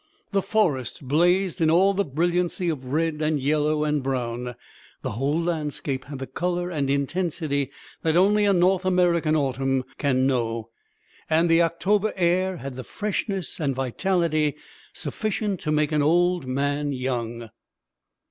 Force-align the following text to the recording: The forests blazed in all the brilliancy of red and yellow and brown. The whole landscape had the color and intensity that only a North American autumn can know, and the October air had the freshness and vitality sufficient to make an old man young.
The 0.31 0.41
forests 0.41 0.99
blazed 0.99 1.61
in 1.61 1.69
all 1.69 1.93
the 1.93 2.03
brilliancy 2.03 2.69
of 2.69 2.85
red 2.91 3.21
and 3.21 3.39
yellow 3.39 3.83
and 3.83 4.01
brown. 4.01 4.55
The 5.03 5.11
whole 5.11 5.39
landscape 5.39 6.05
had 6.05 6.17
the 6.17 6.25
color 6.25 6.71
and 6.71 6.89
intensity 6.89 7.69
that 8.01 8.17
only 8.17 8.45
a 8.45 8.51
North 8.51 8.83
American 8.83 9.35
autumn 9.35 9.83
can 9.99 10.25
know, 10.25 10.71
and 11.29 11.47
the 11.51 11.61
October 11.61 12.13
air 12.15 12.57
had 12.57 12.77
the 12.77 12.83
freshness 12.83 13.59
and 13.59 13.75
vitality 13.75 14.55
sufficient 14.91 15.59
to 15.59 15.71
make 15.71 15.91
an 15.91 16.01
old 16.01 16.47
man 16.47 16.93
young. 16.93 17.51